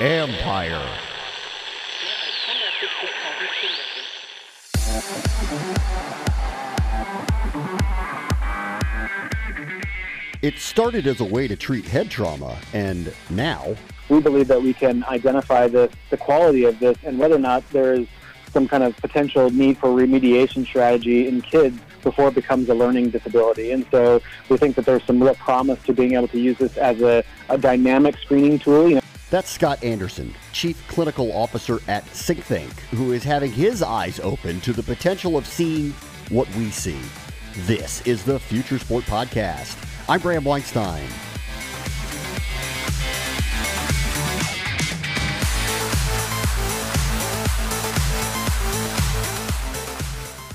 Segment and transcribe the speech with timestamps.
[0.00, 0.98] Empire.
[10.40, 13.74] It started as a way to treat head trauma, and now
[14.08, 17.68] we believe that we can identify the, the quality of this and whether or not
[17.70, 18.06] there is
[18.52, 23.10] some kind of potential need for remediation strategy in kids before it becomes a learning
[23.10, 23.72] disability.
[23.72, 26.76] And so we think that there's some real promise to being able to use this
[26.76, 28.88] as a, a dynamic screening tool.
[28.88, 29.00] You know.
[29.30, 34.72] That's Scott Anderson, Chief Clinical Officer at SyncThink, who is having his eyes open to
[34.72, 35.92] the potential of seeing
[36.30, 36.98] what we see.
[37.66, 39.76] This is the Future Sport Podcast.
[40.08, 41.06] I'm Bram Weinstein.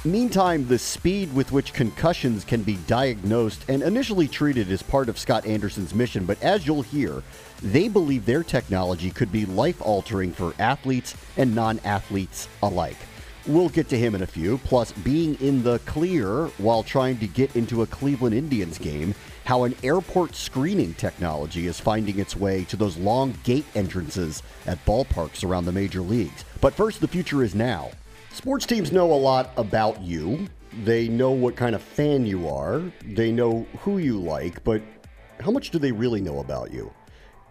[0.06, 5.18] Meantime, the speed with which concussions can be diagnosed and initially treated is part of
[5.18, 7.24] Scott Anderson's mission, but as you'll hear,
[7.62, 12.98] they believe their technology could be life altering for athletes and non athletes alike.
[13.48, 17.28] We'll get to him in a few, plus being in the clear while trying to
[17.28, 19.16] get into a Cleveland Indians game,
[19.46, 24.86] how an airport screening technology is finding its way to those long gate entrances at
[24.86, 26.44] ballparks around the major leagues.
[26.60, 27.92] But first, the future is now.
[28.34, 30.48] Sports teams know a lot about you.
[30.84, 32.82] They know what kind of fan you are.
[33.06, 34.82] They know who you like, but
[35.40, 36.92] how much do they really know about you?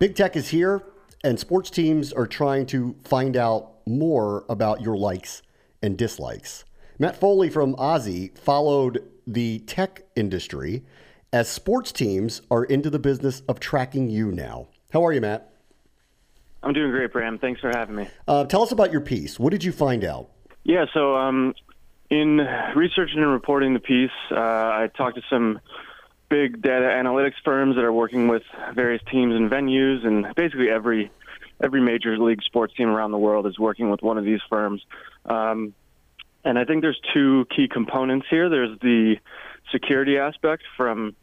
[0.00, 0.83] Big tech is here,
[1.22, 5.42] and sports teams are trying to find out more about your likes
[5.84, 6.64] and dislikes.
[6.98, 10.83] Matt Foley from OZY followed the tech industry
[11.33, 14.67] as sports teams are into the business of tracking you now.
[14.92, 15.52] How are you, Matt?
[16.64, 17.39] I'm doing great, Bram.
[17.39, 18.08] Thanks for having me.
[18.27, 19.39] Uh, tell us about your piece.
[19.39, 20.28] What did you find out?
[20.64, 21.55] Yeah, so um,
[22.08, 22.38] in
[22.77, 25.60] researching and reporting the piece, uh, I talked to some
[26.28, 28.42] big data analytics firms that are working with
[28.74, 31.10] various teams and venues, and basically every
[31.62, 34.84] every major league sports team around the world is working with one of these firms.
[35.27, 35.74] Um,
[36.45, 38.48] and I think there's two key components here.
[38.48, 39.17] There's the
[39.70, 41.14] security aspect from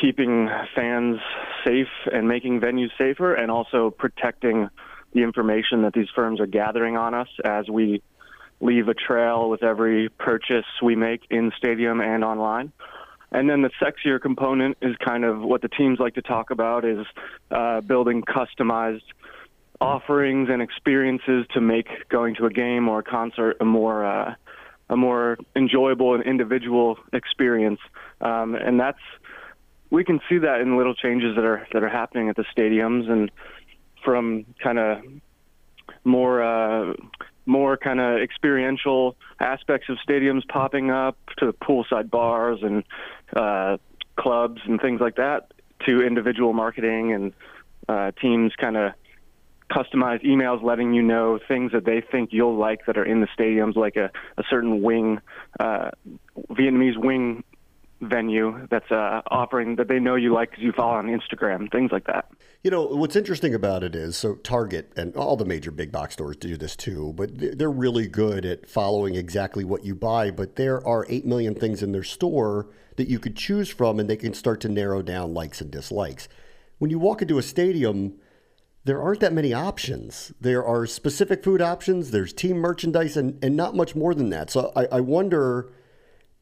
[0.00, 1.18] keeping fans
[1.64, 4.68] safe and making venues safer, and also protecting
[5.12, 8.02] the information that these firms are gathering on us as we
[8.62, 12.72] leave a trail with every purchase we make in stadium and online.
[13.32, 16.84] And then the sexier component is kind of what the teams like to talk about
[16.84, 17.04] is
[17.50, 19.02] uh, building customized
[19.80, 24.34] offerings and experiences to make going to a game or a concert a more uh,
[24.88, 27.80] a more enjoyable and individual experience.
[28.20, 29.00] Um, and that's
[29.90, 33.10] we can see that in little changes that are that are happening at the stadiums
[33.10, 33.30] and
[34.04, 35.02] from kind of
[36.04, 36.94] more uh,
[37.46, 42.84] more kind of experiential aspects of stadiums popping up to poolside bars and
[43.34, 43.76] uh,
[44.16, 45.52] clubs and things like that
[45.86, 47.32] to individual marketing and
[47.88, 48.92] uh, teams kind of
[49.70, 53.28] customized emails letting you know things that they think you'll like that are in the
[53.38, 55.20] stadiums, like a, a certain wing,
[55.58, 55.90] uh,
[56.50, 57.42] Vietnamese wing
[58.00, 61.90] venue that's uh, offering that they know you like because you follow on Instagram, things
[61.90, 62.26] like that.
[62.62, 66.14] You know, what's interesting about it is so Target and all the major big box
[66.14, 70.30] stores do this too, but they're really good at following exactly what you buy.
[70.30, 74.08] But there are 8 million things in their store that you could choose from, and
[74.08, 76.28] they can start to narrow down likes and dislikes.
[76.78, 78.14] When you walk into a stadium,
[78.84, 80.32] there aren't that many options.
[80.40, 84.50] There are specific food options, there's team merchandise, and, and not much more than that.
[84.50, 85.72] So I, I wonder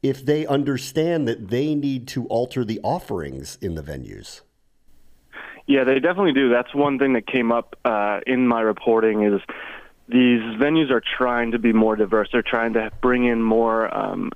[0.03, 4.41] if they understand that they need to alter the offerings in the venues.
[5.67, 6.49] Yeah, they definitely do.
[6.49, 9.41] That's one thing that came up uh, in my reporting is
[10.07, 12.29] these venues are trying to be more diverse.
[12.31, 14.31] They're trying to bring in more um,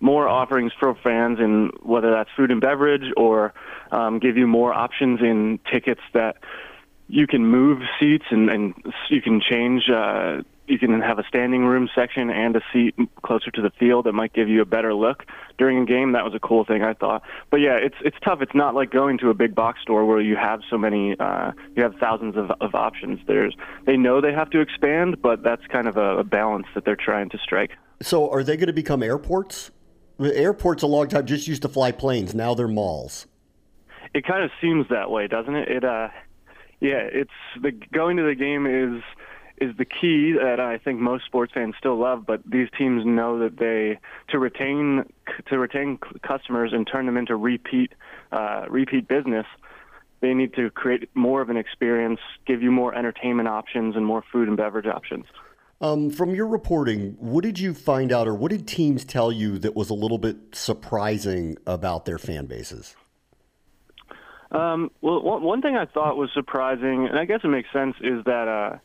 [0.00, 3.54] more offerings for fans, and whether that's food and beverage or
[3.90, 6.36] um, give you more options in tickets that
[7.08, 8.74] you can move seats and, and
[9.08, 13.50] you can change uh, you can have a standing room section and a seat closer
[13.50, 15.24] to the field that might give you a better look
[15.58, 16.12] during a game.
[16.12, 17.22] That was a cool thing I thought.
[17.50, 18.40] But yeah, it's it's tough.
[18.40, 21.52] It's not like going to a big box store where you have so many uh,
[21.76, 23.20] you have thousands of, of options.
[23.26, 26.84] There's they know they have to expand, but that's kind of a, a balance that
[26.84, 27.72] they're trying to strike.
[28.02, 29.70] So are they going to become airports?
[30.20, 32.34] Airports a long time just used to fly planes.
[32.34, 33.26] Now they're malls.
[34.14, 35.68] It kind of seems that way, doesn't it?
[35.68, 36.08] It uh,
[36.80, 39.02] yeah, it's the going to the game is
[39.58, 42.26] is the key that I think most sports fans still love.
[42.26, 43.98] But these teams know that they
[44.30, 45.04] to retain
[45.46, 47.92] to retain customers and turn them into repeat
[48.32, 49.46] uh, repeat business.
[50.20, 54.22] They need to create more of an experience, give you more entertainment options and more
[54.32, 55.26] food and beverage options.
[55.80, 59.58] Um, from your reporting, what did you find out, or what did teams tell you
[59.58, 62.96] that was a little bit surprising about their fan bases?
[64.50, 68.24] Um, well, one, thing I thought was surprising, and I guess it makes sense, is
[68.24, 68.78] that uh,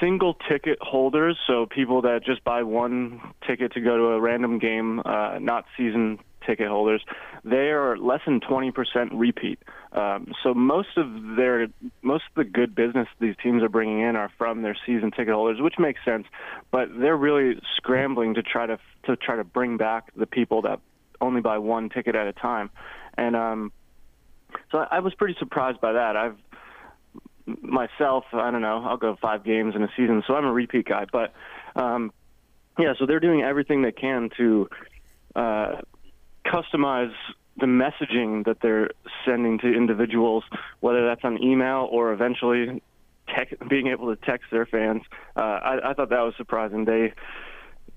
[0.00, 4.58] single ticket holders, so people that just buy one ticket to go to a random
[4.58, 7.04] game, uh, not season ticket holders,
[7.44, 8.72] they are less than 20%
[9.12, 9.58] repeat.
[9.92, 11.68] Um, so most of their
[12.02, 15.34] most of the good business these teams are bringing in are from their season ticket
[15.34, 16.26] holders, which makes sense.
[16.70, 20.80] But they're really scrambling to try to to try to bring back the people that
[21.20, 22.70] only buy one ticket at a time,
[23.16, 23.72] and um,
[24.70, 26.16] so I, I was pretty surprised by that.
[26.16, 26.36] I've
[27.46, 30.86] myself, I don't know, I'll go five games in a season, so I'm a repeat
[30.86, 31.06] guy.
[31.10, 31.32] But
[31.80, 32.12] um,
[32.78, 34.68] yeah, so they're doing everything they can to
[35.34, 35.76] uh,
[36.44, 37.12] customize
[37.58, 38.90] the messaging that they're
[39.24, 40.44] sending to individuals,
[40.80, 42.82] whether that's on email or eventually
[43.34, 45.02] tech, being able to text their fans.
[45.36, 46.84] Uh, I, I thought that was surprising.
[46.84, 47.12] They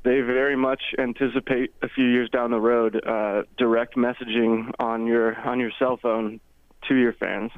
[0.03, 5.37] they very much anticipate a few years down the road uh, direct messaging on your
[5.39, 6.39] on your cell phone
[6.87, 7.51] to your fans.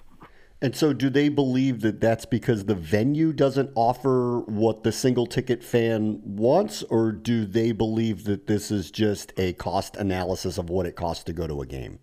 [0.64, 5.26] And so, do they believe that that's because the venue doesn't offer what the single
[5.26, 10.70] ticket fan wants, or do they believe that this is just a cost analysis of
[10.70, 11.98] what it costs to go to a game?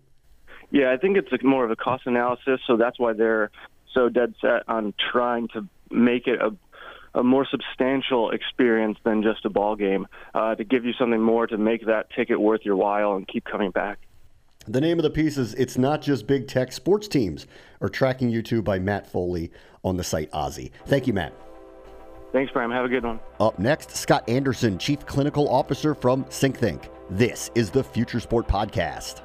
[0.71, 3.49] Yeah, I think it's more of a cost analysis, so that's why they're
[3.93, 6.51] so dead set on trying to make it a
[7.15, 11.47] a more substantial experience than just a ball game uh, to give you something more
[11.47, 13.97] to make that ticket worth your while and keep coming back.
[14.69, 17.47] The name of the piece is It's Not Just Big Tech Sports Teams,
[17.81, 19.51] or Tracking You Too by Matt Foley
[19.83, 20.69] on the site OZY.
[20.85, 21.33] Thank you, Matt.
[22.31, 22.69] Thanks, Bram.
[22.69, 23.19] Have a good one.
[23.39, 26.87] Up next, Scott Anderson, Chief Clinical Officer from SyncThink.
[27.09, 29.23] This is the Future Sport Podcast.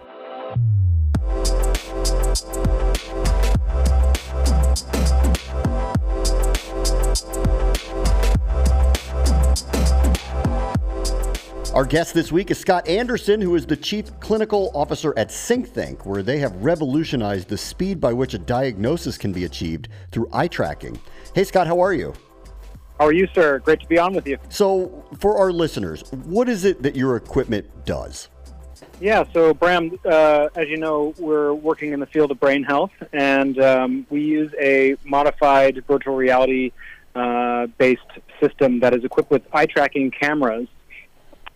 [11.74, 16.06] Our guest this week is Scott Anderson, who is the Chief Clinical Officer at SyncThink,
[16.06, 20.46] where they have revolutionized the speed by which a diagnosis can be achieved through eye
[20.46, 20.96] tracking.
[21.34, 22.14] Hey, Scott, how are you?
[23.00, 23.58] How are you, sir?
[23.58, 24.38] Great to be on with you.
[24.50, 28.28] So, for our listeners, what is it that your equipment does?
[29.00, 32.92] Yeah, so Bram, uh, as you know, we're working in the field of brain health,
[33.12, 36.70] and um, we use a modified virtual reality
[37.16, 38.00] uh, based
[38.40, 40.68] system that is equipped with eye tracking cameras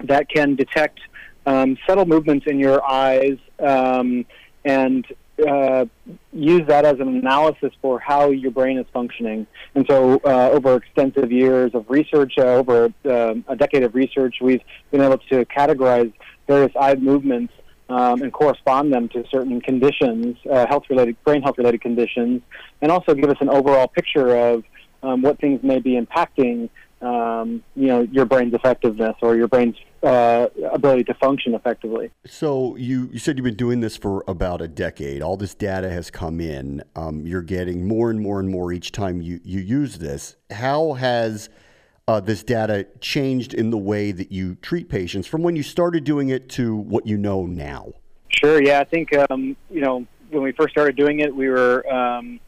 [0.05, 1.01] that can detect
[1.47, 4.25] um, subtle movements in your eyes um,
[4.65, 5.07] and
[5.47, 5.87] uh,
[6.33, 9.47] use that as an analysis for how your brain is functioning.
[9.75, 14.37] And so, uh, over extensive years of research, uh, over uh, a decade of research,
[14.41, 16.13] we've been able to categorize
[16.47, 17.53] various eye movements
[17.89, 22.43] um, and correspond them to certain conditions, uh, health-related, brain health-related conditions,
[22.83, 24.65] and also give us an overall picture of
[25.03, 26.69] um, what things may be impacting
[27.01, 32.11] um, you know your brain's effectiveness or your brain's uh, ability to function effectively.
[32.27, 35.23] So you you said you've been doing this for about a decade.
[35.23, 36.83] All this data has come in.
[36.97, 40.37] Um, you're getting more and more and more each time you you use this.
[40.51, 41.49] How has
[42.07, 46.05] uh, this data changed in the way that you treat patients from when you started
[46.05, 47.93] doing it to what you know now?
[48.29, 48.63] Sure.
[48.63, 52.41] Yeah, I think um, you know when we first started doing it, we were um,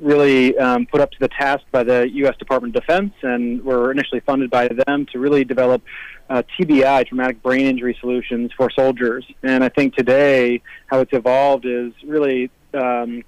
[0.00, 2.36] really um, put up to the task by the U.S.
[2.38, 5.82] Department of Defense, and were initially funded by them to really develop
[6.28, 9.24] uh, TBI, traumatic brain injury solutions for soldiers.
[9.42, 13.22] And I think today, how it's evolved is really, um,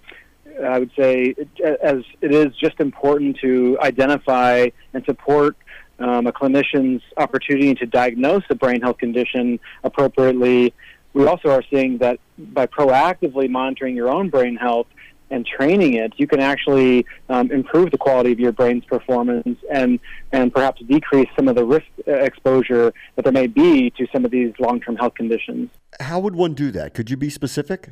[0.65, 1.35] I would say,
[1.83, 5.57] as it is just important to identify and support
[5.99, 10.73] um, a clinician's opportunity to diagnose a brain health condition appropriately.
[11.13, 14.87] We also are seeing that by proactively monitoring your own brain health,
[15.31, 20.01] and training it, you can actually um, improve the quality of your brain's performance and
[20.33, 24.25] and perhaps decrease some of the risk uh, exposure that there may be to some
[24.25, 25.71] of these long-term health conditions.
[26.01, 26.95] How would one do that?
[26.95, 27.91] Could you be specific?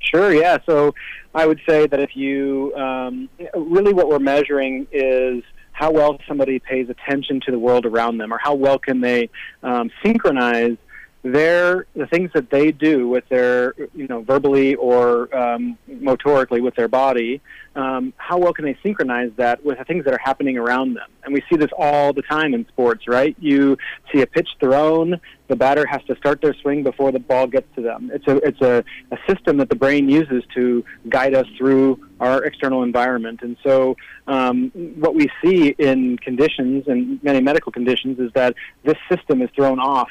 [0.00, 0.32] Sure.
[0.32, 0.58] Yeah.
[0.64, 0.94] So
[1.34, 5.42] I would say that if you um, really what we're measuring is
[5.72, 9.30] how well somebody pays attention to the world around them, or how well can they
[9.62, 10.76] um, synchronize
[11.22, 16.74] their the things that they do with their you know verbally or um, motorically with
[16.76, 17.40] their body
[17.78, 21.08] um, how well can they synchronize that with the things that are happening around them?
[21.22, 23.36] And we see this all the time in sports right?
[23.38, 23.76] You
[24.12, 27.66] see a pitch thrown the batter has to start their swing before the ball gets
[27.74, 28.10] to them.
[28.12, 32.44] It's a it's a, a system that the brain uses to guide us through our
[32.44, 33.40] external environment.
[33.42, 33.96] And so
[34.26, 39.50] um, what we see in conditions and many medical conditions is that this system is
[39.54, 40.10] thrown off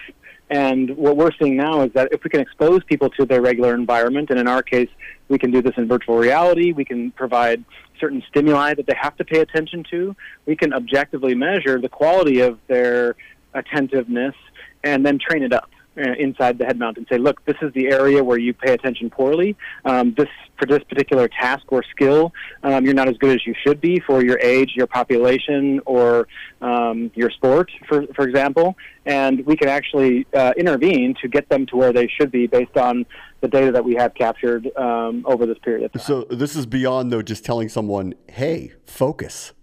[0.50, 3.76] and what we're seeing now is that if we can expose people to their regular
[3.76, 4.90] environment, and in our case,
[5.28, 7.64] we can do this in virtual reality, we can provide
[8.00, 12.40] certain stimuli that they have to pay attention to, we can objectively measure the quality
[12.40, 13.16] of their
[13.54, 14.36] attentiveness
[14.84, 15.70] and then train it up.
[15.98, 18.74] Uh, inside the head mount and say, look, this is the area where you pay
[18.74, 19.56] attention poorly.
[19.86, 20.28] Um, this
[20.58, 24.00] for this particular task or skill, um, you're not as good as you should be
[24.00, 26.28] for your age, your population, or
[26.62, 28.76] um, your sport, for for example.
[29.06, 32.78] And we can actually uh, intervene to get them to where they should be based
[32.78, 33.06] on
[33.42, 36.02] the data that we have captured um, over this period of time.
[36.02, 39.54] So this is beyond though just telling someone, "Hey, focus."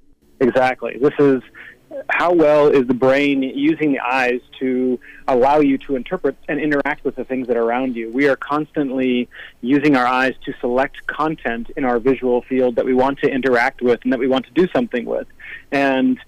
[0.40, 0.98] Exactly.
[1.00, 1.42] This is
[2.10, 7.04] how well is the brain using the eyes to allow you to interpret and interact
[7.04, 8.10] with the things that are around you?
[8.10, 9.28] We are constantly
[9.60, 13.82] using our eyes to select content in our visual field that we want to interact
[13.82, 15.26] with and that we want to do something with.
[15.72, 16.18] And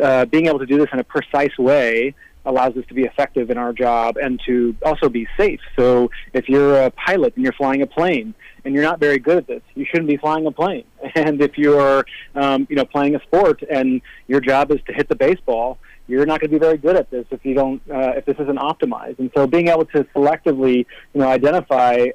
[0.00, 2.14] uh, being able to do this in a precise way
[2.46, 5.60] allows us to be effective in our job and to also be safe.
[5.76, 9.36] So if you're a pilot and you're flying a plane and you're not very good
[9.36, 10.84] at this, you shouldn't be flying a plane.
[11.14, 12.04] And if you're,
[12.34, 15.78] um, you know, playing a sport and your job is to hit the baseball,
[16.10, 18.36] you're not going to be very good at this if you don't uh, if this
[18.38, 19.18] isn't optimized.
[19.18, 22.06] And so being able to selectively you know identify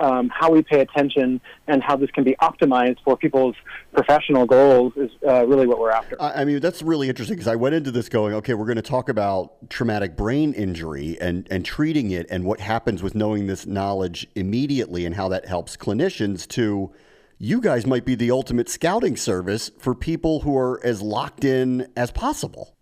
[0.00, 3.54] um, how we pay attention and how this can be optimized for people's
[3.92, 6.20] professional goals is uh, really what we're after.
[6.20, 8.82] I mean that's really interesting because I went into this going okay we're going to
[8.82, 13.66] talk about traumatic brain injury and and treating it and what happens with knowing this
[13.66, 16.92] knowledge immediately and how that helps clinicians to
[17.38, 21.86] you guys might be the ultimate scouting service for people who are as locked in
[21.96, 22.74] as possible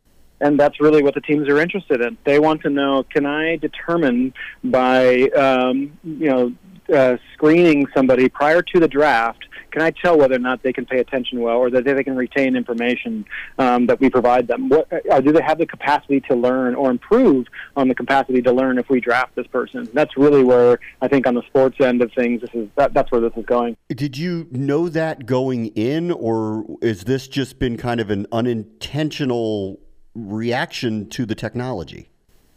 [0.42, 2.18] and that's really what the teams are interested in.
[2.24, 6.52] They want to know: Can I determine by um, you know
[6.92, 9.46] uh, screening somebody prior to the draft?
[9.70, 12.14] Can I tell whether or not they can pay attention well, or that they can
[12.14, 13.24] retain information
[13.58, 14.68] um, that we provide them?
[14.68, 18.52] What, uh, do they have the capacity to learn or improve on the capacity to
[18.52, 19.88] learn if we draft this person?
[19.94, 23.10] That's really where I think on the sports end of things, this is that, that's
[23.10, 23.78] where this is going.
[23.88, 29.80] Did you know that going in, or is this just been kind of an unintentional
[30.14, 32.08] reaction to the technology?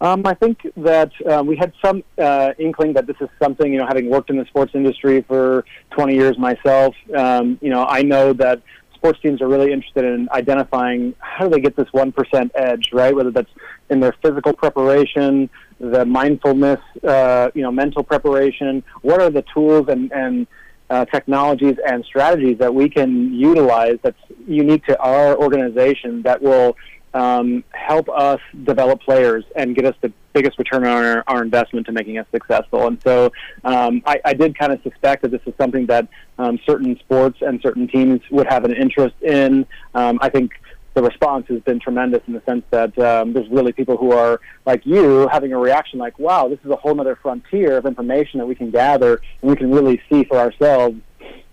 [0.01, 3.79] Um, I think that uh, we had some uh, inkling that this is something, you
[3.79, 8.01] know, having worked in the sports industry for 20 years myself, um, you know, I
[8.01, 8.61] know that
[8.93, 13.15] sports teams are really interested in identifying how do they get this 1% edge, right?
[13.15, 13.49] Whether that's
[13.89, 18.83] in their physical preparation, the mindfulness, uh, you know, mental preparation.
[19.01, 20.47] What are the tools and, and
[20.89, 26.75] uh, technologies and strategies that we can utilize that's unique to our organization that will
[27.15, 31.85] um, help us develop players and get us the biggest return on our, our investment
[31.85, 32.87] to making us successful.
[32.87, 33.31] And so
[33.63, 37.37] um, I, I, did kind of suspect that this is something that um, certain sports
[37.39, 39.65] and certain teams would have an interest in.
[39.93, 40.51] Um, I think
[40.93, 44.41] the response has been tremendous in the sense that um, there's really people who are
[44.65, 48.39] like you having a reaction like, wow, this is a whole other frontier of information
[48.39, 50.99] that we can gather and we can really see for ourselves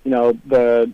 [0.04, 0.92] you know the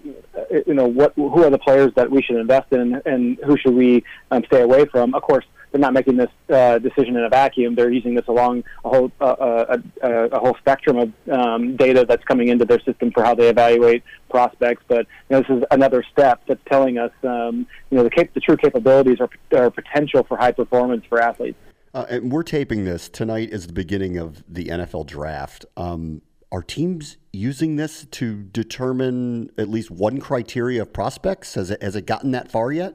[0.50, 3.74] you know what who are the players that we should invest in and who should
[3.74, 5.14] we um, stay away from.
[5.14, 7.74] Of course, they're not making this uh, decision in a vacuum.
[7.74, 11.76] They're using this along a whole uh, uh a, a, a, whole spectrum of um,
[11.76, 14.82] data that's coming into their system for how they evaluate prospects.
[14.88, 18.32] But you know, this is another step that's telling us um, you know the, cap-
[18.34, 21.58] the true capabilities or, or potential for high performance for athletes.
[21.94, 25.64] Uh, and we're taping this tonight is the beginning of the NFL draft.
[25.76, 31.54] Um, are teams using this to determine at least one criteria of prospects?
[31.54, 32.94] Has it, has it gotten that far yet?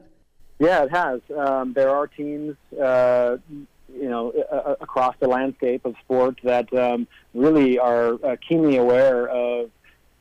[0.59, 1.21] Yeah, it has.
[1.35, 7.07] Um, there are teams, uh, you know, uh, across the landscape of sport that um,
[7.33, 9.69] really are uh, keenly aware of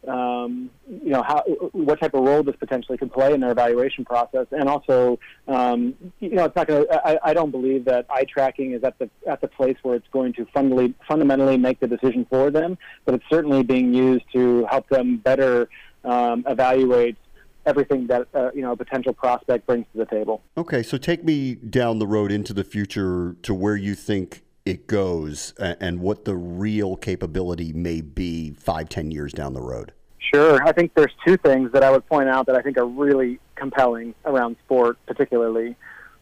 [0.08, 1.42] um, you know how
[1.72, 5.94] what type of role this potentially could play in their evaluation process, and also um,
[6.18, 7.20] you know it's not going to.
[7.24, 10.32] I, don't believe that eye tracking is at the at the place where it's going
[10.34, 14.88] to fundamentally fundamentally make the decision for them, but it's certainly being used to help
[14.88, 15.68] them better
[16.04, 17.16] um, evaluate
[17.64, 20.42] everything that uh, you know a potential prospect brings to the table.
[20.56, 24.86] Okay, so take me down the road into the future to where you think it
[24.86, 29.92] goes and what the real capability may be five, ten years down the road?
[30.32, 30.62] Sure.
[30.64, 33.38] I think there's two things that I would point out that I think are really
[33.56, 35.76] compelling around sport, particularly.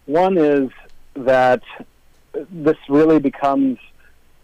[0.06, 0.70] One is
[1.14, 1.62] that
[2.50, 3.78] this really becomes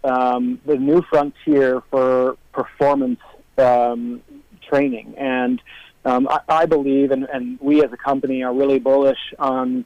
[0.05, 3.21] um, the new frontier for performance
[3.59, 4.23] um,
[4.69, 5.15] training.
[5.17, 5.61] And
[6.05, 9.85] um, I, I, believe, and, and we as a company are really bullish on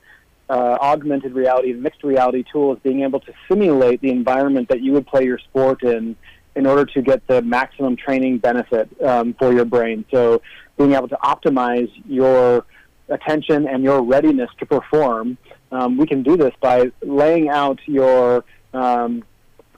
[0.51, 4.93] uh, augmented reality and mixed reality tools being able to simulate the environment that you
[4.93, 6.17] would play your sport in
[6.57, 10.05] in order to get the maximum training benefit um, for your brain.
[10.11, 10.43] So
[10.77, 12.67] being able to optimize your
[13.09, 15.39] attention and your readiness to perform,
[15.71, 19.23] um, we can do this by laying out your um,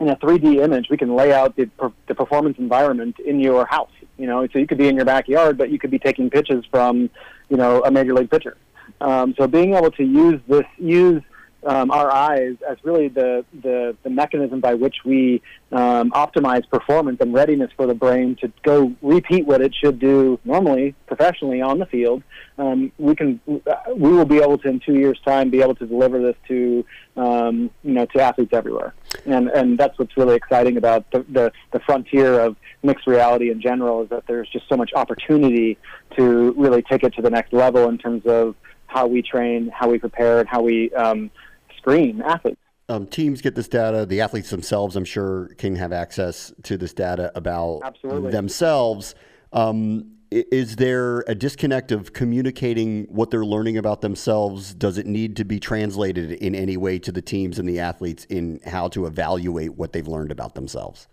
[0.01, 0.87] in a 3D image.
[0.89, 3.91] We can lay out the, per- the performance environment in your house.
[4.17, 6.65] You know, so you could be in your backyard, but you could be taking pitches
[6.71, 7.11] from,
[7.51, 8.57] you know, a major league pitcher.
[9.01, 11.23] Um, so being able to use this, use
[11.65, 17.19] um, our eyes as really the, the, the mechanism by which we um, optimize performance
[17.21, 21.79] and readiness for the brain to go repeat what it should do normally, professionally on
[21.79, 22.23] the field,
[22.59, 25.87] um, we can we will be able to in two years' time be able to
[25.87, 26.85] deliver this to
[27.17, 28.95] um, you know to athletes everywhere,
[29.25, 33.61] and and that's what's really exciting about the, the the frontier of mixed reality in
[33.61, 35.79] general is that there's just so much opportunity
[36.17, 38.55] to really take it to the next level in terms of
[38.93, 41.31] how we train, how we prepare, and how we um,
[41.77, 42.59] screen athletes.
[42.89, 44.05] Um, teams get this data.
[44.05, 48.31] The athletes themselves, I'm sure, can have access to this data about Absolutely.
[48.31, 49.15] themselves.
[49.53, 54.75] Um, is there a disconnect of communicating what they're learning about themselves?
[54.75, 58.25] Does it need to be translated in any way to the teams and the athletes
[58.27, 61.07] in how to evaluate what they've learned about themselves?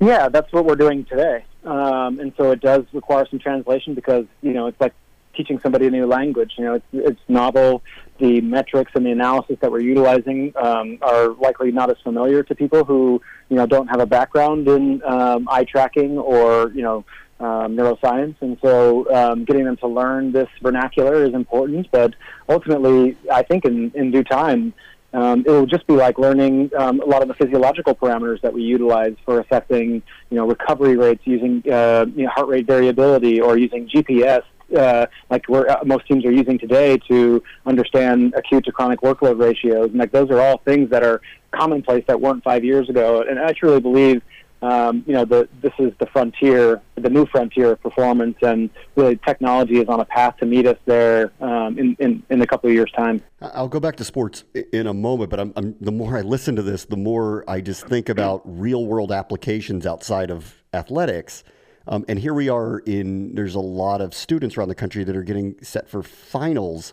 [0.00, 1.44] Yeah, that's what we're doing today.
[1.64, 4.94] Um, and so it does require some translation because, you know, it's like
[5.38, 6.52] teaching somebody a new language.
[6.58, 7.82] You know, it's, it's novel.
[8.18, 12.54] The metrics and the analysis that we're utilizing um, are likely not as familiar to
[12.54, 17.04] people who, you know, don't have a background in um, eye tracking or, you know,
[17.40, 18.34] um, neuroscience.
[18.40, 21.86] And so um, getting them to learn this vernacular is important.
[21.92, 22.14] But
[22.48, 24.74] ultimately, I think in, in due time,
[25.14, 28.52] um, it will just be like learning um, a lot of the physiological parameters that
[28.52, 33.40] we utilize for assessing, you know, recovery rates using uh, you know, heart rate variability
[33.40, 34.42] or using GPS
[34.76, 39.40] uh, like we're, uh, most teams are using today to understand acute to chronic workload
[39.40, 39.90] ratios.
[39.90, 41.20] And like those are all things that are
[41.50, 43.22] commonplace that weren't five years ago.
[43.22, 44.22] And I truly believe,
[44.60, 49.16] um, you know, the, this is the frontier, the new frontier of performance, and really
[49.16, 52.68] technology is on a path to meet us there um, in, in, in a couple
[52.68, 53.22] of years' time.
[53.40, 56.56] I'll go back to sports in a moment, but I'm, I'm, the more I listen
[56.56, 61.44] to this, the more I just think about real world applications outside of athletics.
[61.90, 65.16] Um, and here we are in, there's a lot of students around the country that
[65.16, 66.92] are getting set for finals.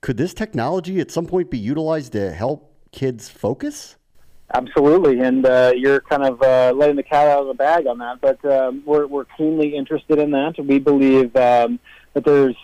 [0.00, 3.96] Could this technology at some point be utilized to help kids focus?
[4.54, 7.98] Absolutely, and uh, you're kind of uh, letting the cat out of the bag on
[7.98, 8.20] that.
[8.20, 10.54] But um, we're we're keenly interested in that.
[10.58, 11.78] We believe um,
[12.14, 12.56] that there's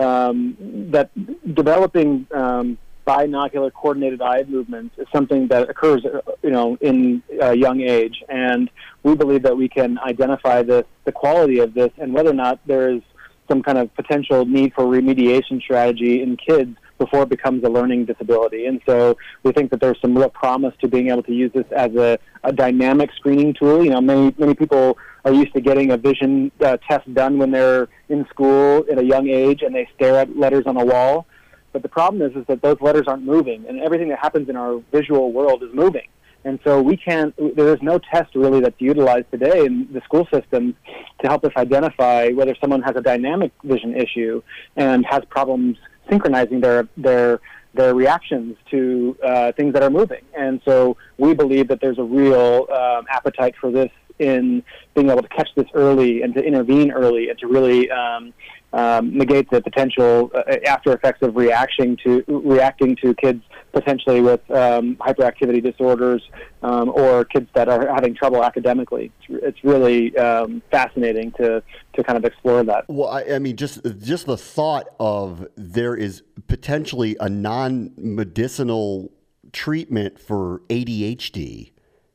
[0.00, 0.56] um,
[0.90, 1.10] that
[1.54, 6.04] developing um, binocular coordinated eye movements is something that occurs,
[6.42, 8.70] you know, in a young age, and
[9.02, 12.60] we believe that we can identify the the quality of this and whether or not
[12.66, 13.02] there is
[13.48, 18.04] some kind of potential need for remediation strategy in kids before it becomes a learning
[18.04, 18.66] disability.
[18.66, 21.66] And so we think that there's some real promise to being able to use this
[21.72, 23.84] as a, a dynamic screening tool.
[23.84, 27.50] You know, many many people are used to getting a vision uh, test done when
[27.50, 31.26] they're in school at a young age and they stare at letters on a wall.
[31.72, 34.56] But the problem is, is that those letters aren't moving, and everything that happens in
[34.56, 36.08] our visual world is moving.
[36.44, 40.26] And so we can't, there is no test really that's utilized today in the school
[40.32, 40.74] systems
[41.20, 44.42] to help us identify whether someone has a dynamic vision issue
[44.76, 45.78] and has problems
[46.10, 47.40] synchronizing their, their,
[47.74, 50.24] their reactions to uh, things that are moving.
[50.36, 54.62] And so we believe that there's a real um, appetite for this in
[54.94, 58.34] being able to catch this early and to intervene early and to really um,
[58.72, 64.40] um, negate the potential uh, after effects of reacting to reacting to kids potentially with
[64.50, 66.22] um, hyperactivity disorders
[66.62, 69.10] um, or kids that are having trouble academically.
[69.28, 71.62] It's, it's really um, fascinating to
[71.94, 72.84] to kind of explore that.
[72.88, 79.12] Well, I, I, mean, just just the thought of there is potentially a non medicinal
[79.52, 81.72] treatment for ADHD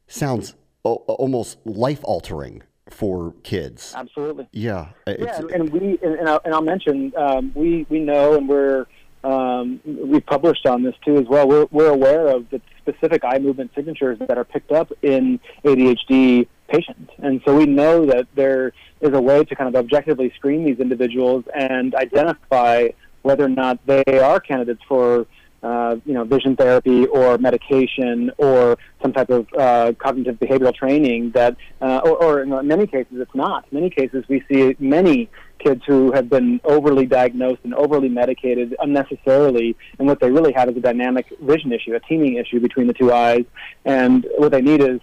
[0.07, 3.93] sounds o- almost life altering for kids.
[3.95, 4.47] Absolutely.
[4.51, 4.89] Yeah.
[5.07, 8.85] Yeah, and we and, I'll, and I'll mention um, we we know and we're
[9.23, 11.47] um, we've published on this too as well.
[11.47, 16.47] We're we're aware of the specific eye movement signatures that are picked up in ADHD
[16.67, 20.65] patients, and so we know that there is a way to kind of objectively screen
[20.65, 22.87] these individuals and identify
[23.21, 25.27] whether or not they are candidates for
[25.63, 31.31] uh, you know, vision therapy or medication or some type of uh, cognitive behavioral training
[31.31, 33.65] that, uh, or, or in many cases it's not.
[33.71, 38.75] In many cases we see many kids who have been overly diagnosed and overly medicated
[38.79, 42.87] unnecessarily, and what they really have is a dynamic vision issue, a teaming issue between
[42.87, 43.45] the two eyes,
[43.85, 44.99] and what they need is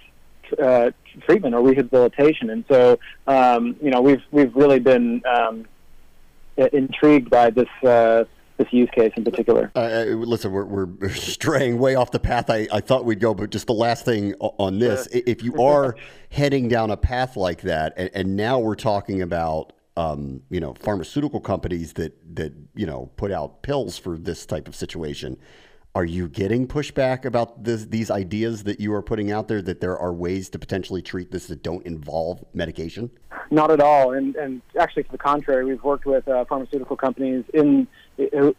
[0.62, 0.90] uh,
[1.26, 2.50] treatment or rehabilitation.
[2.50, 5.66] And so, um, you know, we've we've really been um,
[6.56, 8.24] intrigued by this uh,
[8.56, 9.70] this use case in particular.
[9.74, 13.50] Uh, listen, we're, we're straying way off the path I, I thought we'd go, but
[13.50, 15.22] just the last thing on this sure.
[15.26, 15.96] if you are
[16.30, 20.74] heading down a path like that, and, and now we're talking about um, you know
[20.74, 25.38] pharmaceutical companies that that you know put out pills for this type of situation.
[25.96, 29.80] Are you getting pushback about this, these ideas that you are putting out there that
[29.80, 33.10] there are ways to potentially treat this that don't involve medication?
[33.50, 34.12] not at all.
[34.12, 37.86] And, and actually, to the contrary, we've worked with uh, pharmaceutical companies in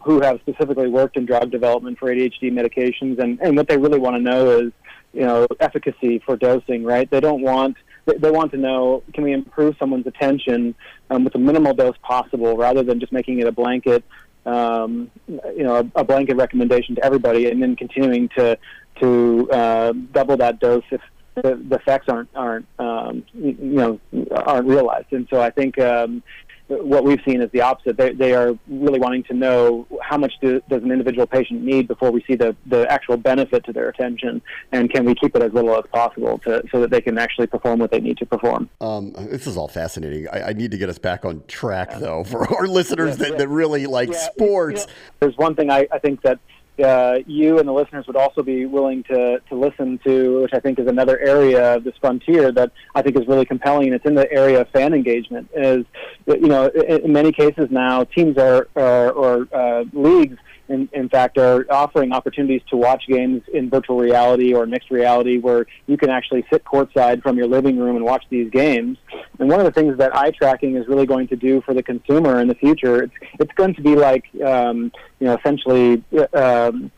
[0.04, 4.00] who have specifically worked in drug development for ADHD medications, and, and what they really
[4.00, 4.74] want to know is,
[5.14, 6.84] you know, efficacy for dosing.
[6.84, 7.10] Right?
[7.10, 10.76] They don't want they want to know can we improve someone's attention
[11.10, 14.04] um, with the minimal dose possible, rather than just making it a blanket,
[14.46, 18.58] um, you know, a, a blanket recommendation to everybody, and then continuing to
[19.02, 21.02] to uh, double that dose if
[21.36, 24.00] the, the effects aren't aren't um, you know
[24.32, 25.12] aren't realized.
[25.12, 26.24] And so I think um,
[26.68, 27.98] what we've seen is the opposite.
[27.98, 31.88] They, they are really wanting to know how much do, does an individual patient need
[31.88, 35.44] before we see the, the actual benefit to their attention, and can we keep it
[35.44, 38.26] as little as possible to, so that they can actually perform what they need to
[38.26, 38.70] perform.
[38.82, 40.28] Um, this is all fascinating.
[40.30, 42.00] I, I, need to get us back on track, yeah.
[42.00, 44.82] though, for our listeners yeah, that, that really like yeah, sports.
[44.82, 46.40] You know, there's one thing I, I think that
[46.80, 50.60] uh, you and the listeners would also be willing to, to listen to, which I
[50.60, 53.94] think is another area of this frontier that I think is really compelling.
[53.94, 55.50] It's in the area of fan engagement.
[55.56, 55.86] Is
[56.28, 61.38] you know, in, many cases now, teams are, are or uh, leagues in, in fact,
[61.38, 66.10] are offering opportunities to watch games in virtual reality or mixed reality where you can
[66.10, 68.98] actually sit courtside from your living room and watch these games.
[69.40, 71.84] And one of the things that eye tracking is really going to do for the
[71.84, 76.92] consumer in the future, it's, it's going to be like, um, you know, essentially, um,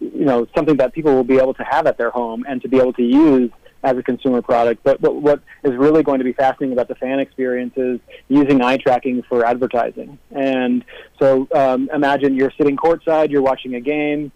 [0.00, 2.68] you know, something that people will be able to have at their home and to
[2.68, 3.50] be able to use
[3.82, 4.82] as a consumer product.
[4.84, 8.62] But, but what is really going to be fascinating about the fan experience is using
[8.62, 10.18] eye tracking for advertising.
[10.30, 10.84] And
[11.18, 14.32] so um, imagine you're sitting courtside, you're watching a game,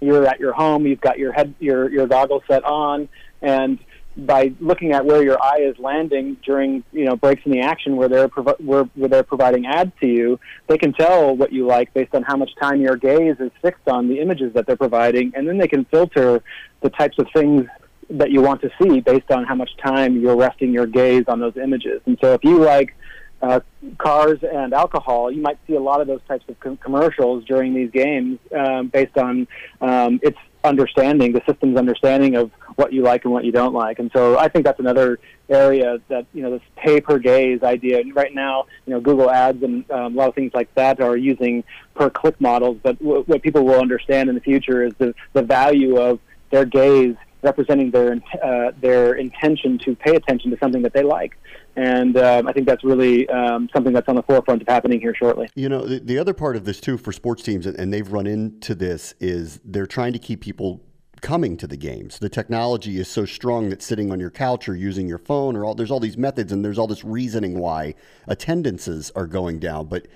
[0.00, 3.08] you're at your home, you've got your head, your your goggles set on,
[3.42, 3.78] and
[4.16, 7.96] by looking at where your eye is landing during you know breaks in the action
[7.96, 11.66] where they're provi- where, where they're providing ads to you, they can tell what you
[11.66, 14.76] like based on how much time your gaze is fixed on the images that they're
[14.76, 16.42] providing, and then they can filter
[16.80, 17.66] the types of things
[18.10, 21.40] that you want to see based on how much time you're resting your gaze on
[21.40, 22.00] those images.
[22.06, 22.94] And so if you like
[23.42, 23.60] uh,
[23.98, 27.74] cars and alcohol, you might see a lot of those types of com- commercials during
[27.74, 29.46] these games um, based on
[29.80, 34.00] um, its understanding, the system's understanding of what you like and what you don't like.
[34.00, 38.02] And so I think that's another area that, you know, this pay per gaze idea.
[38.12, 41.16] Right now, you know, Google Ads and um, a lot of things like that are
[41.16, 41.62] using
[41.94, 45.42] per click models, but w- what people will understand in the future is the, the
[45.42, 46.18] value of
[46.50, 51.36] their gaze representing their uh, their intention to pay attention to something that they like.
[51.76, 55.14] And um, I think that's really um, something that's on the forefront of happening here
[55.14, 55.48] shortly.
[55.54, 58.26] You know, the, the other part of this too for sports teams, and they've run
[58.26, 60.82] into this, is they're trying to keep people
[61.20, 62.18] coming to the games.
[62.18, 65.64] The technology is so strong that sitting on your couch or using your phone or
[65.64, 67.94] all there's all these methods and there's all this reasoning why
[68.26, 69.86] attendances are going down.
[69.86, 70.06] But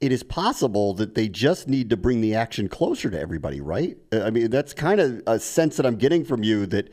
[0.00, 3.96] it is possible that they just need to bring the action closer to everybody, right?
[4.12, 6.92] Uh, I mean, that's kind of a sense that I'm getting from you that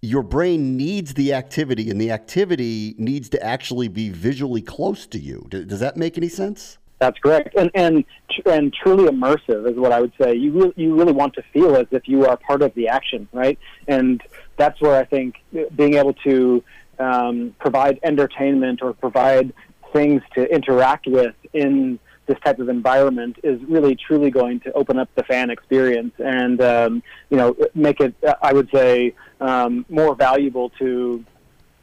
[0.00, 5.18] your brain needs the activity and the activity needs to actually be visually close to
[5.18, 5.46] you.
[5.50, 6.78] Does that make any sense?
[7.00, 8.04] That's correct, and and
[8.44, 10.34] and truly immersive is what I would say.
[10.34, 13.28] You really, you really want to feel as if you are part of the action,
[13.32, 13.56] right?
[13.86, 14.20] And
[14.56, 15.36] that's where I think
[15.76, 16.64] being able to
[16.98, 19.52] um, provide entertainment or provide
[19.92, 24.98] things to interact with in this type of environment is really truly going to open
[24.98, 30.14] up the fan experience and um, you know make it I would say um, more
[30.14, 31.24] valuable to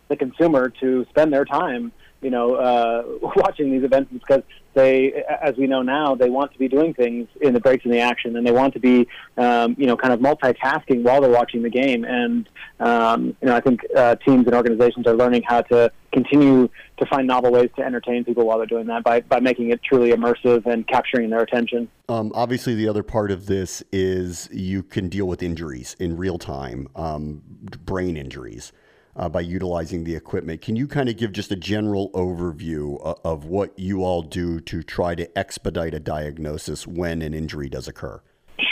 [0.07, 3.03] the consumer to spend their time you know uh,
[3.35, 4.43] watching these events because
[4.75, 7.91] they, as we know now, they want to be doing things in the breaks in
[7.91, 9.07] the action, and they want to be,
[9.37, 12.03] um, you know, kind of multitasking while they're watching the game.
[12.03, 12.47] And
[12.79, 17.05] um, you know, I think uh, teams and organizations are learning how to continue to
[17.07, 20.11] find novel ways to entertain people while they're doing that by by making it truly
[20.11, 21.89] immersive and capturing their attention.
[22.09, 26.37] Um, obviously, the other part of this is you can deal with injuries in real
[26.37, 27.41] time, um,
[27.85, 28.71] brain injuries
[29.15, 30.61] uh, by utilizing the equipment.
[30.61, 34.59] Can you kind of give just a general overview of, of what you all do
[34.61, 38.21] to try to expedite a diagnosis when an injury does occur?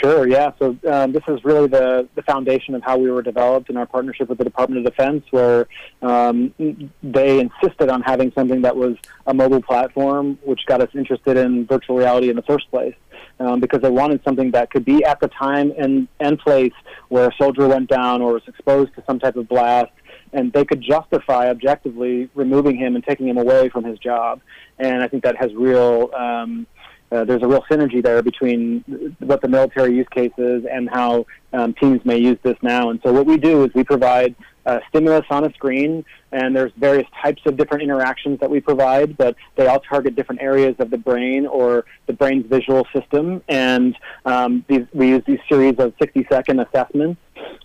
[0.02, 0.50] Sure, yeah.
[0.58, 3.86] So um, this is really the, the foundation of how we were developed in our
[3.86, 5.68] partnership with the Department of Defense, where
[6.00, 6.54] um,
[7.02, 11.66] they insisted on having something that was a mobile platform, which got us interested in
[11.66, 12.94] virtual reality in the first place.
[13.40, 16.72] Um, because they wanted something that could be at the time and, and place
[17.08, 19.90] where a soldier went down or was exposed to some type of blast
[20.34, 24.40] and they could justify objectively removing him and taking him away from his job.
[24.78, 26.66] And I think that has real, um,
[27.12, 31.26] uh, there's a real synergy there between what the military use case is and how
[31.52, 32.90] um, teams may use this now.
[32.90, 34.34] And so what we do is we provide
[34.66, 39.16] uh, stimulus on a screen, and there's various types of different interactions that we provide,
[39.16, 43.42] but they all target different areas of the brain or the brain's visual system.
[43.48, 47.20] And um, these, we use these series of 60-second assessments.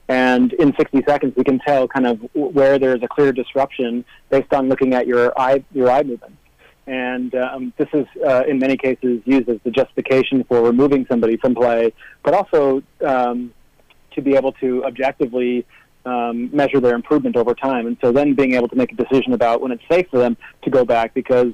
[0.10, 4.54] And in 60 seconds, we can tell kind of where there's a clear disruption based
[4.54, 6.38] on looking at your eye your eye movements
[6.89, 11.38] and um, this is uh, in many cases used as the justification for removing somebody
[11.38, 13.54] from play, but also um,
[14.15, 15.67] to be able to objectively
[16.06, 17.86] um, measure their improvement over time.
[17.86, 20.36] And so then being able to make a decision about when it's safe for them
[20.63, 21.54] to go back because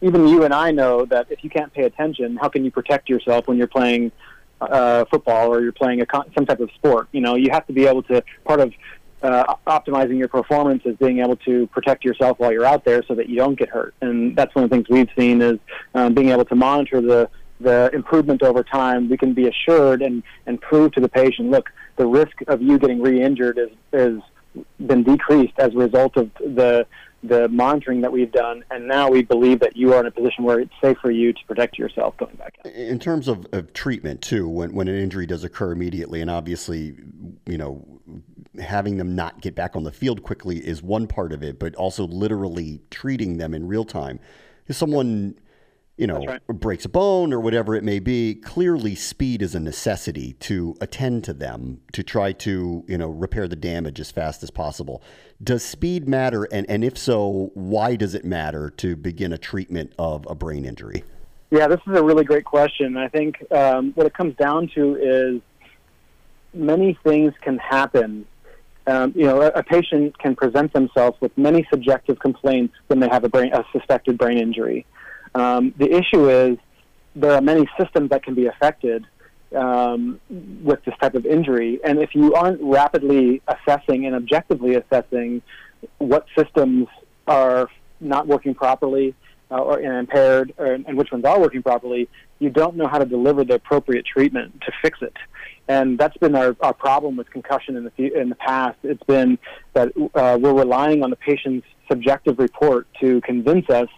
[0.00, 3.08] even you and I know that if you can't pay attention, how can you protect
[3.08, 4.12] yourself when you're playing
[4.60, 7.08] uh, football or you're playing a con- some type of sport?
[7.10, 8.72] You know, you have to be able to part of
[9.22, 13.14] uh, optimizing your performance is being able to protect yourself while you're out there so
[13.14, 13.94] that you don't get hurt.
[14.00, 15.58] And that's one of the things we've seen is
[15.94, 17.30] um, being able to monitor the
[17.60, 19.08] the improvement over time.
[19.08, 22.78] We can be assured and and prove to the patient, look, the risk of you
[22.78, 24.20] getting re-injured is is
[24.84, 26.86] been decreased as a result of the
[27.22, 30.42] the monitoring that we've done, and now we believe that you are in a position
[30.42, 32.72] where it's safe for you to protect yourself going back in.
[32.72, 36.96] In terms of, of treatment, too, when, when an injury does occur immediately, and obviously,
[37.46, 37.86] you know,
[38.60, 41.74] having them not get back on the field quickly is one part of it, but
[41.76, 44.20] also literally treating them in real time.
[44.66, 45.36] If someone
[45.98, 46.40] you know, right.
[46.48, 51.22] breaks a bone or whatever it may be, clearly speed is a necessity to attend
[51.24, 55.02] to them to try to, you know, repair the damage as fast as possible.
[55.42, 56.44] Does speed matter?
[56.44, 60.64] And, and if so, why does it matter to begin a treatment of a brain
[60.64, 61.04] injury?
[61.50, 62.96] Yeah, this is a really great question.
[62.96, 65.42] I think um, what it comes down to is
[66.54, 68.26] many things can happen.
[68.86, 73.08] Um, you know, a, a, patient can present themselves with many subjective complaints when they
[73.08, 74.86] have a brain, a suspected brain injury.
[75.36, 76.58] Um, the issue is
[77.14, 79.06] there are many systems that can be affected
[79.54, 80.20] um,
[80.62, 85.42] with this type of injury, and if you aren't rapidly assessing and objectively assessing
[85.98, 86.88] what systems
[87.26, 87.68] are
[88.00, 89.14] not working properly
[89.50, 92.08] uh, or impaired, or, and which ones are working properly,
[92.42, 95.16] you don't know how to deliver the appropriate treatment to fix it.
[95.68, 98.78] And that's been our, our problem with concussion in the in the past.
[98.82, 99.38] It's been
[99.74, 103.88] that uh, we're relying on the patient's subjective report to convince us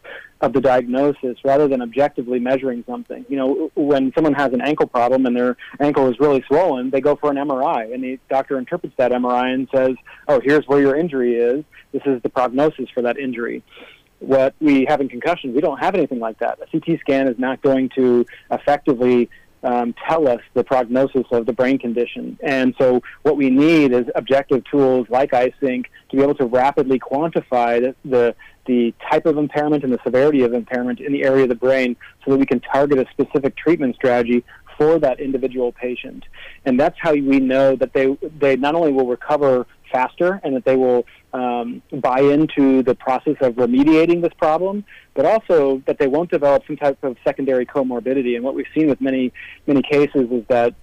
[0.43, 3.25] of the diagnosis rather than objectively measuring something.
[3.31, 7.01] You know, when someone has an ankle problem and their ankle is really swollen, they
[7.01, 9.97] go for an MRI, and the doctor interprets that MRI and says,
[10.29, 11.65] "Oh, here's where your injury is.
[11.93, 13.63] This is the prognosis for that injury."
[14.27, 16.59] What we have in concussion, we don't have anything like that.
[16.61, 19.29] A CT scan is not going to effectively
[19.65, 22.39] um, tell us the prognosis of the brain condition.
[22.43, 26.99] And so, what we need is objective tools like EYE-SYNC to be able to rapidly
[26.99, 28.35] quantify the, the,
[28.67, 31.97] the type of impairment and the severity of impairment in the area of the brain
[32.25, 34.45] so that we can target a specific treatment strategy
[34.77, 36.25] for that individual patient.
[36.65, 40.65] And that's how we know that they, they not only will recover faster and that
[40.65, 41.81] they will um,
[42.11, 46.77] buy into the process of remediating this problem, but also that they won't develop some
[46.77, 48.35] type of secondary comorbidity.
[48.35, 49.33] And what we've seen with many
[49.67, 50.75] many cases is that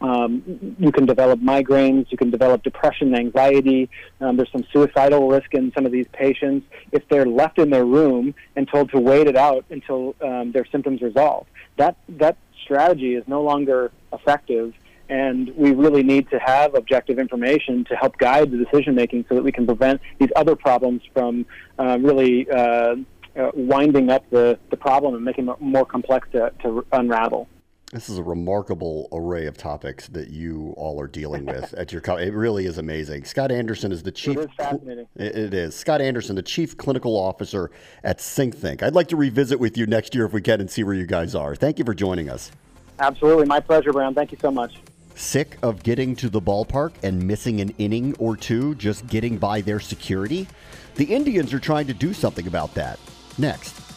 [0.00, 3.88] um, you can develop migraines, you can develop depression, anxiety.
[4.20, 7.84] Um, there's some suicidal risk in some of these patients if they're left in their
[7.84, 11.46] room and told to wait it out until um, their symptoms resolve.
[11.76, 14.74] That that strategy is no longer effective
[15.08, 19.34] and we really need to have objective information to help guide the decision making so
[19.34, 21.46] that we can prevent these other problems from
[21.78, 22.96] uh, really uh,
[23.36, 27.48] uh, winding up the, the problem and making it more complex to, to unravel.
[27.92, 32.02] This is a remarkable array of topics that you all are dealing with at your
[32.02, 32.28] company.
[32.28, 33.24] It really is amazing.
[33.24, 34.36] Scott Anderson is the chief.
[34.36, 35.06] It is fascinating.
[35.14, 37.70] It is Scott Anderson, the chief clinical officer
[38.04, 38.82] at SyncThink.
[38.82, 41.06] I'd like to revisit with you next year if we can and see where you
[41.06, 41.56] guys are.
[41.56, 42.50] Thank you for joining us.
[42.98, 44.14] Absolutely, my pleasure, Bram.
[44.14, 44.74] Thank you so much.
[45.18, 49.60] Sick of getting to the ballpark and missing an inning or two just getting by
[49.60, 50.46] their security?
[50.94, 53.00] The Indians are trying to do something about that.
[53.36, 53.87] Next.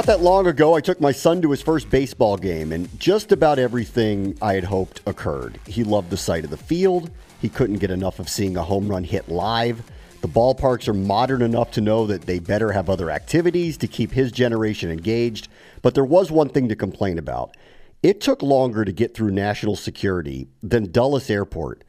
[0.00, 3.32] Not that long ago, I took my son to his first baseball game, and just
[3.32, 5.60] about everything I had hoped occurred.
[5.66, 7.10] He loved the sight of the field.
[7.38, 9.82] He couldn't get enough of seeing a home run hit live.
[10.22, 14.12] The ballparks are modern enough to know that they better have other activities to keep
[14.12, 15.48] his generation engaged.
[15.82, 17.54] But there was one thing to complain about.
[18.02, 21.84] It took longer to get through national security than Dulles Airport.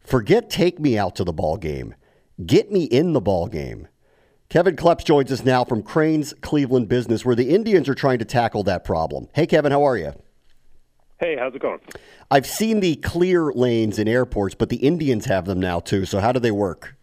[0.00, 1.94] Forget take me out to the ball game.
[2.44, 3.88] Get me in the ball game.
[4.54, 8.24] Kevin Kleps joins us now from Crain's Cleveland Business, where the Indians are trying to
[8.24, 9.26] tackle that problem.
[9.34, 10.12] Hey, Kevin, how are you?
[11.18, 11.80] Hey, how's it going?
[12.30, 16.06] I've seen the clear lanes in airports, but the Indians have them now too.
[16.06, 16.94] So how do they work?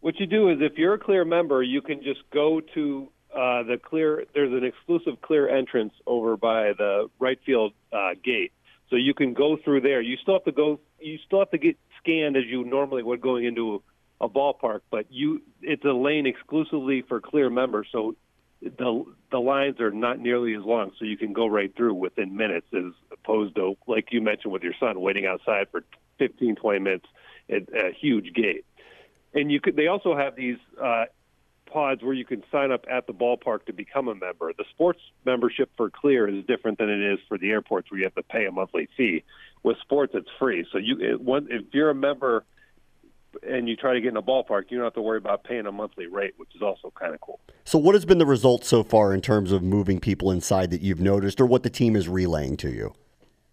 [0.00, 3.62] What you do is, if you're a clear member, you can just go to uh,
[3.62, 4.24] the clear.
[4.34, 8.50] There's an exclusive clear entrance over by the right field uh, gate,
[8.90, 10.00] so you can go through there.
[10.00, 10.80] You still have to go.
[10.98, 13.84] You still have to get scanned as you normally would going into
[14.22, 17.88] a, ballpark, but you it's a lane exclusively for clear members.
[17.92, 18.14] So
[18.60, 22.36] the the lines are not nearly as long, so you can go right through within
[22.36, 25.84] minutes, as opposed to like you mentioned with your son waiting outside for
[26.18, 27.06] 15, 20 minutes
[27.50, 28.64] at a huge gate.
[29.34, 29.76] And you could.
[29.76, 31.06] They also have these uh,
[31.72, 34.52] pods where you can sign up at the ballpark to become a member.
[34.52, 38.04] The sports membership for Clear is different than it is for the airports, where you
[38.04, 39.24] have to pay a monthly fee.
[39.62, 40.66] With sports, it's free.
[40.70, 42.44] So you, it, one, if you're a member
[43.42, 45.66] and you try to get in a ballpark, you don't have to worry about paying
[45.66, 47.40] a monthly rate, which is also kind of cool.
[47.64, 50.80] So, what has been the result so far in terms of moving people inside that
[50.80, 52.94] you've noticed, or what the team is relaying to you?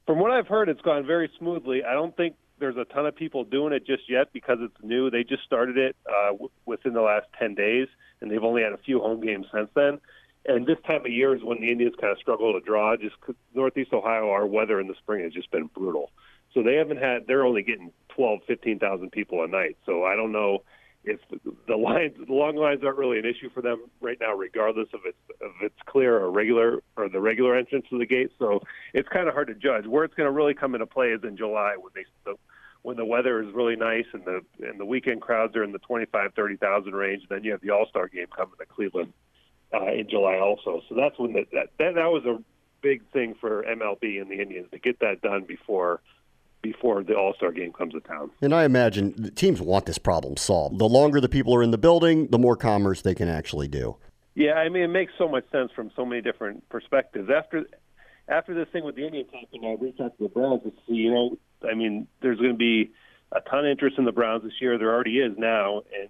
[0.05, 1.83] From what I've heard, it's gone very smoothly.
[1.83, 5.09] I don't think there's a ton of people doing it just yet because it's new.
[5.09, 7.87] They just started it uh, w- within the last 10 days,
[8.21, 9.99] and they've only had a few home games since then.
[10.45, 12.95] And this time of year is when the Indians kind of struggle to draw.
[12.97, 16.11] Just cause Northeast Ohio, our weather in the spring has just been brutal.
[16.53, 17.27] So they haven't had.
[17.27, 19.77] They're only getting 12, 15,000 people a night.
[19.85, 20.63] So I don't know
[21.03, 21.19] if
[21.67, 25.01] the lines, the long lines aren't really an issue for them right now, regardless of
[25.05, 28.31] it's of it's clear or regular or the regular entrance to the gate.
[28.37, 28.61] So
[28.93, 29.85] it's kind of hard to judge.
[29.85, 32.35] Where it's going to really come into play is in July when they the,
[32.81, 35.79] when the weather is really nice and the and the weekend crowds are in the
[35.79, 37.23] 25, 30,000 range.
[37.29, 39.13] Then you have the All Star game coming to Cleveland
[39.73, 40.81] uh, in July also.
[40.89, 42.43] So that's when the, that, that that was a
[42.81, 46.01] big thing for MLB and the Indians to get that done before
[46.61, 48.31] before the All Star game comes to town.
[48.41, 50.79] And I imagine the teams want this problem solved.
[50.79, 53.97] The longer the people are in the building, the more commerce they can actually do.
[54.35, 57.29] Yeah, I mean it makes so much sense from so many different perspectives.
[57.29, 57.65] After
[58.29, 60.93] after this thing with the Indians happened, I reached out to the Browns to see,
[60.93, 61.37] you know,
[61.69, 62.91] I mean, there's going to be
[63.31, 64.77] a ton of interest in the Browns this year.
[64.77, 66.09] There already is now, and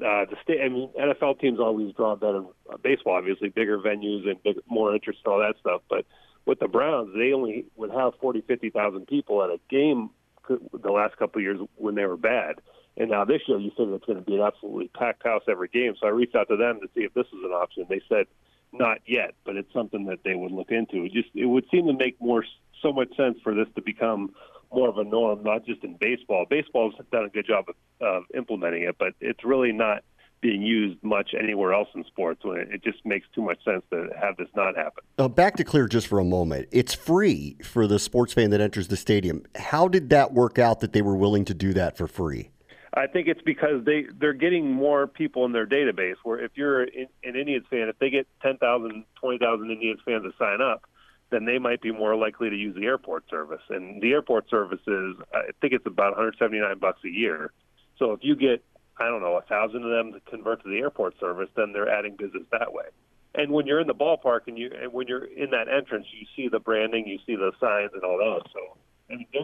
[0.00, 0.60] uh, the state.
[0.64, 4.94] I mean, NFL teams always draw better uh, baseball, obviously, bigger venues and big, more
[4.94, 5.82] interest and all that stuff.
[5.90, 6.06] But
[6.48, 10.08] with the Browns, they only would have 40, 50,000 people at a game
[10.48, 12.56] the last couple of years when they were bad.
[12.96, 15.68] And now this year, you think it's going to be an absolutely packed house every
[15.68, 15.92] game.
[16.00, 17.84] So I reached out to them to see if this is an option.
[17.88, 18.26] They said
[18.72, 21.04] not yet, but it's something that they would look into.
[21.04, 22.44] It just it would seem to make more
[22.82, 24.34] so much sense for this to become
[24.72, 26.46] more of a norm, not just in baseball.
[26.48, 30.02] Baseball's done a good job of, of implementing it, but it's really not
[30.40, 32.44] being used much anywhere else in sports.
[32.44, 35.04] When it, it just makes too much sense to have this not happen.
[35.18, 36.68] Uh, back to clear just for a moment.
[36.70, 39.44] It's free for the sports fan that enters the stadium.
[39.56, 42.50] How did that work out that they were willing to do that for free?
[42.94, 46.16] I think it's because they they're getting more people in their database.
[46.22, 50.60] Where if you're an Indians fan, if they get 10,000, 20,000 Indians fans to sign
[50.60, 50.84] up,
[51.30, 53.60] then they might be more likely to use the airport service.
[53.68, 57.52] And the airport service is, I think it's about 179 bucks a year.
[57.98, 58.64] So if you get,
[58.98, 61.88] I don't know, a thousand of them to convert to the airport service, then they're
[61.88, 62.86] adding business that way.
[63.34, 66.26] And when you're in the ballpark and you and when you're in that entrance, you
[66.34, 68.50] see the branding, you see the signs and all that.
[68.52, 68.76] So
[69.10, 69.42] I they're,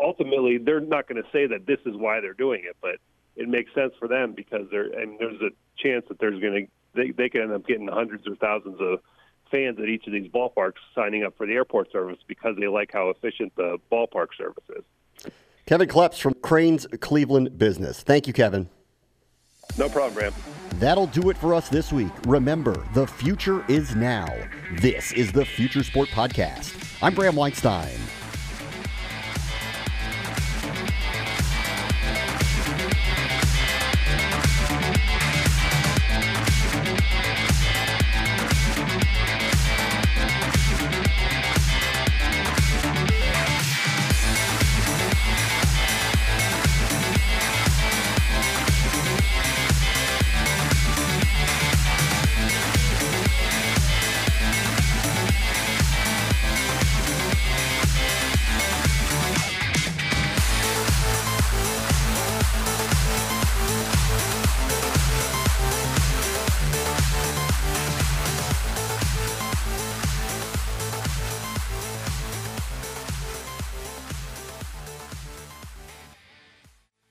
[0.00, 2.96] ultimately, they're not going to say that this is why they're doing it, but
[3.36, 6.72] it makes sense for them because there and there's a chance that there's going to
[6.94, 9.00] they they end up getting hundreds or thousands of
[9.50, 12.90] fans at each of these ballparks signing up for the airport service because they like
[12.92, 15.30] how efficient the ballpark service is.
[15.66, 18.02] Kevin Kleps from Crain's Cleveland Business.
[18.02, 18.68] Thank you, Kevin.
[19.76, 20.34] No problem, Bram.
[20.74, 22.12] That'll do it for us this week.
[22.26, 24.28] Remember, the future is now.
[24.80, 26.96] This is the Future Sport Podcast.
[27.02, 27.98] I'm Bram Weinstein.